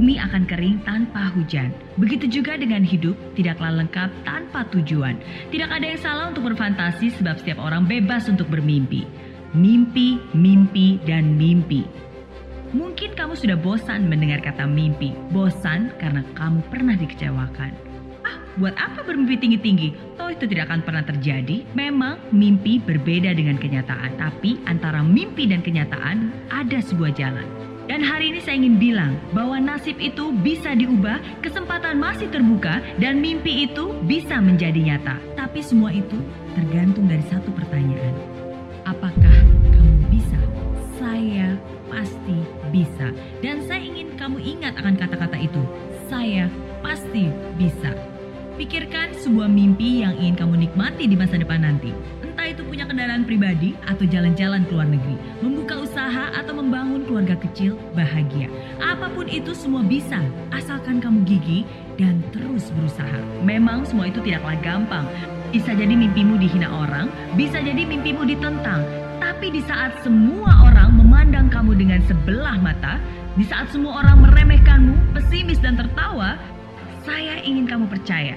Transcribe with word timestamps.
bumi 0.00 0.16
akan 0.16 0.48
kering 0.48 0.80
tanpa 0.88 1.28
hujan. 1.36 1.76
Begitu 2.00 2.40
juga 2.40 2.56
dengan 2.56 2.80
hidup, 2.80 3.12
tidaklah 3.36 3.84
lengkap 3.84 4.08
tanpa 4.24 4.64
tujuan. 4.72 5.20
Tidak 5.52 5.68
ada 5.68 5.84
yang 5.84 6.00
salah 6.00 6.32
untuk 6.32 6.48
berfantasi 6.48 7.12
sebab 7.20 7.36
setiap 7.36 7.60
orang 7.60 7.84
bebas 7.84 8.24
untuk 8.32 8.48
bermimpi. 8.48 9.04
Mimpi, 9.52 10.16
mimpi, 10.32 10.96
dan 11.04 11.36
mimpi. 11.36 11.84
Mungkin 12.72 13.12
kamu 13.12 13.36
sudah 13.36 13.60
bosan 13.60 14.08
mendengar 14.08 14.40
kata 14.40 14.64
mimpi. 14.64 15.12
Bosan 15.36 15.92
karena 16.00 16.24
kamu 16.32 16.64
pernah 16.72 16.96
dikecewakan. 16.96 17.76
Ah, 18.24 18.40
buat 18.56 18.72
apa 18.80 19.04
bermimpi 19.04 19.36
tinggi-tinggi? 19.36 20.16
Toh 20.16 20.32
itu 20.32 20.48
tidak 20.48 20.72
akan 20.72 20.80
pernah 20.80 21.04
terjadi. 21.04 21.60
Memang 21.76 22.16
mimpi 22.32 22.80
berbeda 22.80 23.36
dengan 23.36 23.60
kenyataan. 23.60 24.16
Tapi 24.16 24.64
antara 24.64 25.04
mimpi 25.04 25.44
dan 25.44 25.60
kenyataan 25.60 26.48
ada 26.48 26.80
sebuah 26.80 27.12
jalan. 27.12 27.69
Dan 27.90 28.06
hari 28.06 28.30
ini 28.30 28.38
saya 28.38 28.54
ingin 28.54 28.78
bilang 28.78 29.18
bahwa 29.34 29.58
nasib 29.58 29.98
itu 29.98 30.30
bisa 30.30 30.78
diubah, 30.78 31.42
kesempatan 31.42 31.98
masih 31.98 32.30
terbuka, 32.30 32.78
dan 33.02 33.18
mimpi 33.18 33.66
itu 33.66 33.90
bisa 34.06 34.38
menjadi 34.38 34.94
nyata. 34.94 35.18
Tapi 35.34 35.58
semua 35.58 35.90
itu 35.90 36.14
tergantung 36.54 37.10
dari 37.10 37.26
satu 37.26 37.50
pertanyaan. 37.50 38.14
Apakah 38.86 39.42
kamu 39.74 40.06
bisa? 40.06 40.38
Saya 41.02 41.58
pasti 41.90 42.38
bisa. 42.70 43.10
Dan 43.42 43.66
saya 43.66 43.82
ingin 43.82 44.14
kamu 44.14 44.38
ingat 44.38 44.78
akan 44.78 44.94
kata-kata 44.94 45.42
itu. 45.42 45.62
Saya 46.06 46.46
pasti 46.86 47.26
bisa. 47.58 47.90
Pikirkan 48.54 49.18
sebuah 49.18 49.50
mimpi 49.50 50.06
yang 50.06 50.14
ingin 50.14 50.38
kamu 50.38 50.70
nikmati 50.70 51.10
di 51.10 51.18
masa 51.18 51.42
depan 51.42 51.66
nanti. 51.66 51.90
Itu 52.50 52.66
punya 52.66 52.82
kendaraan 52.82 53.22
pribadi 53.22 53.78
atau 53.86 54.02
jalan-jalan 54.10 54.66
ke 54.66 54.74
luar 54.74 54.90
negeri, 54.90 55.14
membuka 55.38 55.86
usaha 55.86 56.34
atau 56.34 56.50
membangun 56.58 57.06
keluarga 57.06 57.38
kecil 57.38 57.78
bahagia. 57.94 58.50
Apa 58.82 59.06
pun 59.14 59.30
itu 59.30 59.54
semua 59.54 59.86
bisa, 59.86 60.18
asalkan 60.50 60.98
kamu 60.98 61.22
gigih 61.22 61.62
dan 61.94 62.18
terus 62.34 62.74
berusaha. 62.74 63.22
Memang 63.46 63.86
semua 63.86 64.10
itu 64.10 64.18
tidaklah 64.26 64.58
gampang. 64.66 65.06
Bisa 65.54 65.78
jadi 65.78 65.94
mimpimu 65.94 66.42
dihina 66.42 66.66
orang, 66.74 67.06
bisa 67.38 67.62
jadi 67.62 67.86
mimpimu 67.86 68.26
ditentang. 68.26 68.82
Tapi 69.22 69.54
di 69.54 69.62
saat 69.62 70.02
semua 70.02 70.50
orang 70.66 70.90
memandang 70.98 71.46
kamu 71.54 71.78
dengan 71.78 72.02
sebelah 72.10 72.58
mata, 72.58 72.98
di 73.38 73.46
saat 73.46 73.70
semua 73.70 74.02
orang 74.02 74.26
meremehkanmu, 74.26 75.14
pesimis 75.14 75.62
dan 75.62 75.78
tertawa, 75.78 76.34
saya 77.06 77.38
ingin 77.46 77.70
kamu 77.70 77.86
percaya 77.86 78.34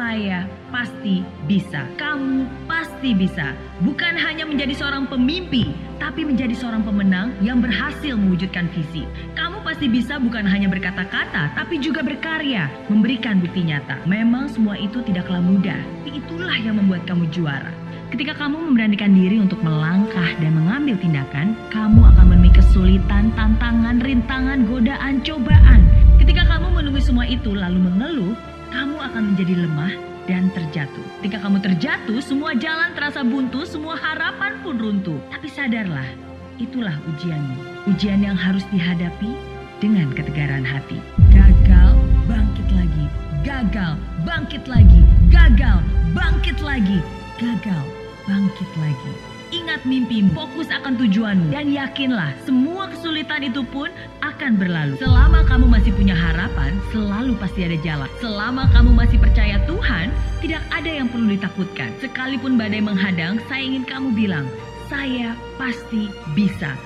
saya 0.00 0.48
pasti 0.72 1.20
bisa. 1.44 1.84
Kamu 2.00 2.48
pasti 2.64 3.12
bisa. 3.12 3.52
Bukan 3.84 4.16
hanya 4.16 4.48
menjadi 4.48 4.72
seorang 4.72 5.04
pemimpi, 5.04 5.76
tapi 6.00 6.24
menjadi 6.24 6.56
seorang 6.56 6.80
pemenang 6.88 7.36
yang 7.44 7.60
berhasil 7.60 8.16
mewujudkan 8.16 8.72
visi. 8.72 9.04
Kamu 9.36 9.60
pasti 9.60 9.92
bisa 9.92 10.16
bukan 10.16 10.48
hanya 10.48 10.72
berkata-kata, 10.72 11.52
tapi 11.52 11.84
juga 11.84 12.00
berkarya, 12.00 12.72
memberikan 12.88 13.44
bukti 13.44 13.60
nyata. 13.60 14.00
Memang 14.08 14.48
semua 14.48 14.80
itu 14.80 15.04
tidaklah 15.04 15.44
mudah, 15.44 15.76
tapi 16.00 16.16
itulah 16.16 16.56
yang 16.56 16.80
membuat 16.80 17.04
kamu 17.04 17.28
juara. 17.28 17.68
Ketika 18.08 18.32
kamu 18.40 18.72
memberanikan 18.72 19.12
diri 19.12 19.36
untuk 19.36 19.60
melangkah 19.60 20.32
dan 20.40 20.56
mengambil 20.56 20.96
tindakan, 20.96 21.52
kamu 21.68 22.08
akan 22.08 22.24
menemui 22.24 22.50
kesulitan, 22.56 23.36
tantangan, 23.36 24.00
rintangan, 24.00 24.64
godaan, 24.64 25.20
cobaan. 25.20 25.84
Ketika 26.16 26.48
kamu 26.48 26.72
menunggu 26.72 27.04
semua 27.04 27.28
itu 27.28 27.52
lalu 27.52 27.78
mengeluh, 27.84 28.34
kamu 28.80 28.96
akan 28.96 29.22
menjadi 29.36 29.68
lemah 29.68 29.92
dan 30.24 30.48
terjatuh. 30.56 31.04
Ketika 31.20 31.44
kamu 31.44 31.60
terjatuh, 31.60 32.16
semua 32.24 32.56
jalan 32.56 32.96
terasa 32.96 33.20
buntu, 33.20 33.68
semua 33.68 33.92
harapan 33.92 34.56
pun 34.64 34.80
runtuh. 34.80 35.20
Tapi 35.28 35.52
sadarlah, 35.52 36.08
itulah 36.56 36.96
ujianmu. 37.12 37.84
Ujian 37.92 38.24
yang 38.24 38.40
harus 38.40 38.64
dihadapi 38.72 39.36
dengan 39.84 40.08
ketegaran 40.16 40.64
hati. 40.64 40.96
Gagal, 41.28 41.92
bangkit 42.24 42.68
lagi. 42.72 43.04
Gagal, 43.44 43.92
bangkit 44.24 44.64
lagi. 44.64 45.04
Gagal, 45.28 45.84
bangkit 46.16 46.58
lagi. 46.64 47.04
Gagal, 47.36 47.84
bangkit 48.24 48.70
lagi. 48.80 49.12
Ingat 49.50 49.82
mimpi, 49.82 50.22
fokus 50.30 50.70
akan 50.70 50.94
tujuanmu, 50.94 51.50
dan 51.50 51.74
yakinlah 51.74 52.30
semua 52.46 52.86
kesulitan 52.86 53.42
itu 53.42 53.66
pun 53.66 53.90
akan 54.22 54.54
berlalu. 54.54 54.94
Selama 55.02 55.42
kamu 55.42 55.66
masih 55.66 55.90
punya 55.98 56.14
harapan, 56.14 56.78
selalu 56.94 57.34
pasti 57.34 57.66
ada 57.66 57.74
jalan. 57.82 58.06
Selama 58.22 58.70
kamu 58.70 58.94
masih 58.94 59.18
percaya 59.18 59.58
Tuhan, 59.66 60.14
tidak 60.38 60.62
ada 60.70 60.90
yang 60.90 61.10
perlu 61.10 61.34
ditakutkan. 61.34 61.90
Sekalipun 61.98 62.54
badai 62.54 62.78
menghadang, 62.78 63.42
saya 63.50 63.66
ingin 63.66 63.82
kamu 63.82 64.14
bilang, 64.14 64.46
saya 64.86 65.34
pasti 65.58 66.06
bisa. 66.38 66.78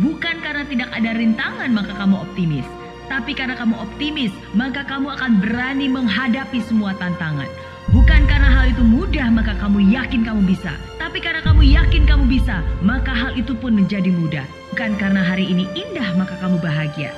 Bukan 0.00 0.40
karena 0.40 0.64
tidak 0.64 0.88
ada 0.96 1.12
rintangan 1.12 1.68
maka 1.68 1.92
kamu 2.00 2.16
optimis, 2.16 2.64
tapi 3.12 3.36
karena 3.36 3.60
kamu 3.60 3.76
optimis, 3.76 4.32
maka 4.56 4.88
kamu 4.88 5.12
akan 5.20 5.36
berani 5.44 5.84
menghadapi 5.92 6.64
semua 6.64 6.96
tantangan. 6.96 7.48
Bukan 7.90 8.22
karena 8.30 8.46
hal 8.46 8.70
itu 8.70 8.86
mudah 8.86 9.26
maka 9.34 9.58
kamu 9.58 9.82
yakin 9.90 10.22
kamu 10.22 10.46
bisa. 10.46 10.78
Tapi 11.02 11.18
karena 11.18 11.42
kamu 11.42 11.66
yakin 11.74 12.06
kamu 12.06 12.30
bisa, 12.30 12.62
maka 12.86 13.10
hal 13.10 13.34
itu 13.34 13.50
pun 13.58 13.74
menjadi 13.74 14.14
mudah. 14.14 14.46
Bukan 14.70 14.94
karena 14.94 15.26
hari 15.26 15.50
ini 15.50 15.66
indah 15.74 16.14
maka 16.14 16.38
kamu 16.38 16.62
bahagia. 16.62 17.10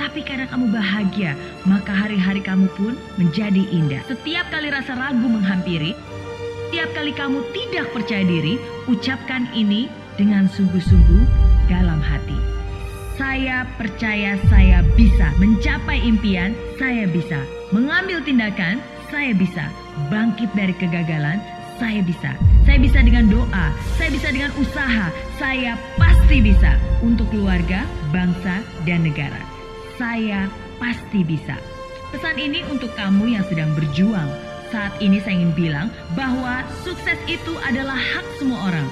Tapi 0.00 0.24
karena 0.24 0.48
kamu 0.48 0.72
bahagia, 0.72 1.36
maka 1.68 1.92
hari-hari 1.92 2.40
kamu 2.40 2.68
pun 2.76 2.96
menjadi 3.20 3.64
indah. 3.68 4.00
Setiap 4.08 4.48
kali 4.48 4.72
rasa 4.72 4.96
ragu 4.96 5.24
menghampiri, 5.24 5.92
setiap 6.68 6.88
kali 6.96 7.12
kamu 7.12 7.44
tidak 7.52 7.92
percaya 7.92 8.24
diri, 8.24 8.56
ucapkan 8.88 9.48
ini 9.52 9.88
dengan 10.16 10.48
sungguh-sungguh 10.48 11.24
dalam 11.68 12.00
hati. 12.00 12.36
Saya 13.16 13.64
percaya 13.80 14.36
saya 14.48 14.84
bisa 14.96 15.32
mencapai 15.40 16.00
impian, 16.04 16.52
saya 16.76 17.08
bisa 17.08 17.40
mengambil 17.72 18.20
tindakan, 18.20 18.80
saya 19.10 19.32
bisa 19.34 19.70
bangkit 20.10 20.50
dari 20.54 20.74
kegagalan, 20.74 21.38
saya 21.78 22.00
bisa. 22.02 22.34
Saya 22.66 22.78
bisa 22.82 22.98
dengan 23.04 23.30
doa, 23.30 23.70
saya 23.94 24.10
bisa 24.10 24.28
dengan 24.34 24.50
usaha, 24.58 25.06
saya 25.38 25.78
pasti 25.94 26.42
bisa 26.42 26.74
untuk 27.04 27.30
keluarga, 27.30 27.86
bangsa, 28.10 28.64
dan 28.82 29.06
negara. 29.06 29.38
Saya 29.94 30.50
pasti 30.82 31.22
bisa. 31.22 31.54
Pesan 32.10 32.36
ini 32.38 32.66
untuk 32.66 32.90
kamu 32.98 33.38
yang 33.38 33.44
sedang 33.46 33.70
berjuang. 33.78 34.28
Saat 34.74 34.98
ini 34.98 35.22
saya 35.22 35.38
ingin 35.38 35.54
bilang 35.54 35.88
bahwa 36.18 36.66
sukses 36.82 37.18
itu 37.30 37.54
adalah 37.62 37.94
hak 37.94 38.26
semua 38.42 38.66
orang. 38.66 38.86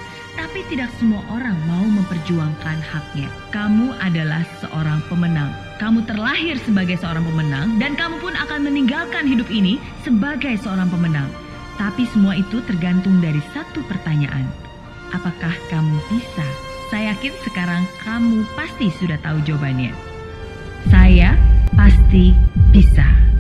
Tapi 0.55 0.71
tidak 0.71 0.95
semua 1.03 1.19
orang 1.35 1.59
mau 1.67 1.83
memperjuangkan 1.83 2.79
haknya. 2.79 3.27
Kamu 3.51 3.91
adalah 3.99 4.47
seorang 4.63 5.03
pemenang. 5.11 5.51
Kamu 5.83 6.07
terlahir 6.07 6.63
sebagai 6.63 6.95
seorang 6.95 7.27
pemenang 7.27 7.75
dan 7.83 7.99
kamu 7.99 8.23
pun 8.23 8.39
akan 8.39 8.63
meninggalkan 8.63 9.27
hidup 9.27 9.51
ini 9.51 9.83
sebagai 10.07 10.55
seorang 10.63 10.87
pemenang. 10.95 11.27
Tapi 11.75 12.07
semua 12.07 12.39
itu 12.39 12.63
tergantung 12.71 13.19
dari 13.19 13.43
satu 13.51 13.83
pertanyaan. 13.91 14.47
Apakah 15.11 15.59
kamu 15.75 15.99
bisa? 16.15 16.47
Saya 16.87 17.19
yakin 17.19 17.35
sekarang 17.43 17.83
kamu 18.07 18.47
pasti 18.55 18.95
sudah 18.95 19.19
tahu 19.27 19.43
jawabannya. 19.43 19.91
Saya 20.87 21.35
pasti 21.75 22.31
bisa. 22.71 23.34